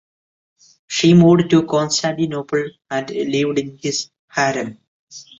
[0.87, 4.79] She moved to Constantinople and lived in his harem.